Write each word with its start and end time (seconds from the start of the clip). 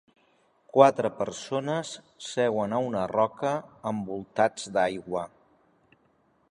Quatre 0.77 1.11
persones 1.17 1.91
seuen 2.29 2.73
a 2.77 2.81
una 2.87 3.05
roca 3.13 3.53
envoltats 3.93 4.69
d'aigua. 4.79 5.27